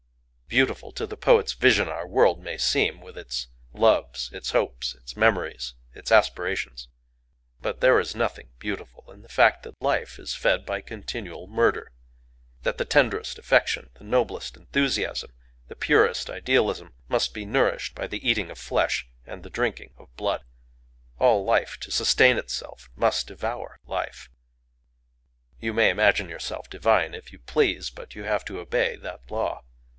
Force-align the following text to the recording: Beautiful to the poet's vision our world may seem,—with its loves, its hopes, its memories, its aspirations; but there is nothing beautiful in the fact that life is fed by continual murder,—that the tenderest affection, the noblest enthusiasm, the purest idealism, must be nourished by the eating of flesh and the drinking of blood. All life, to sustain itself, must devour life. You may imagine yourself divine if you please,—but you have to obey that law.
Beautiful 0.47 0.91
to 0.93 1.07
the 1.07 1.15
poet's 1.15 1.53
vision 1.53 1.87
our 1.87 2.05
world 2.07 2.41
may 2.43 2.57
seem,—with 2.57 3.17
its 3.17 3.47
loves, 3.71 4.31
its 4.33 4.49
hopes, 4.49 4.95
its 4.95 5.15
memories, 5.15 5.75
its 5.93 6.11
aspirations; 6.11 6.89
but 7.61 7.79
there 7.79 7.99
is 8.01 8.15
nothing 8.15 8.49
beautiful 8.57 9.11
in 9.11 9.21
the 9.21 9.29
fact 9.29 9.63
that 9.63 9.79
life 9.81 10.19
is 10.19 10.33
fed 10.35 10.65
by 10.65 10.81
continual 10.81 11.47
murder,—that 11.47 12.77
the 12.77 12.83
tenderest 12.83 13.37
affection, 13.37 13.91
the 13.93 14.03
noblest 14.03 14.57
enthusiasm, 14.57 15.31
the 15.69 15.75
purest 15.75 16.29
idealism, 16.29 16.95
must 17.07 17.33
be 17.33 17.45
nourished 17.45 17.95
by 17.95 18.07
the 18.07 18.27
eating 18.27 18.49
of 18.51 18.57
flesh 18.57 19.07
and 19.25 19.43
the 19.43 19.49
drinking 19.49 19.93
of 19.97 20.13
blood. 20.17 20.41
All 21.17 21.45
life, 21.45 21.77
to 21.79 21.91
sustain 21.91 22.37
itself, 22.37 22.89
must 22.95 23.27
devour 23.27 23.79
life. 23.85 24.29
You 25.61 25.73
may 25.73 25.89
imagine 25.89 26.27
yourself 26.27 26.69
divine 26.69 27.13
if 27.13 27.31
you 27.31 27.39
please,—but 27.39 28.15
you 28.15 28.23
have 28.23 28.43
to 28.45 28.59
obey 28.59 28.97
that 28.97 29.29
law. 29.31 29.63